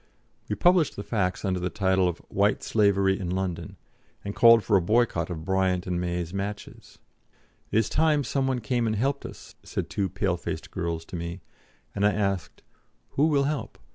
'"We 0.49 0.55
published 0.55 0.95
the 0.95 1.03
facts 1.03 1.45
under 1.45 1.59
the 1.59 1.69
title 1.69 2.07
of 2.09 2.17
"White 2.27 2.63
Slavery 2.63 3.19
in 3.19 3.29
London," 3.29 3.77
and 4.25 4.33
called 4.33 4.63
for 4.63 4.75
a 4.75 4.81
boycott 4.81 5.29
of 5.29 5.45
Bryant 5.45 5.85
& 5.85 5.85
May's 5.85 6.33
matches. 6.33 6.97
"It 7.69 7.77
is 7.77 7.87
time 7.87 8.23
some 8.23 8.47
one 8.47 8.61
came 8.61 8.87
and 8.87 8.95
helped 8.95 9.27
us," 9.27 9.53
said 9.61 9.91
two 9.91 10.09
pale 10.09 10.37
faced 10.37 10.71
girls 10.71 11.05
to 11.05 11.15
me; 11.15 11.41
and 11.93 12.03
I 12.03 12.13
asked: 12.13 12.63
"Who 13.09 13.27
will 13.27 13.43
help? 13.43 13.77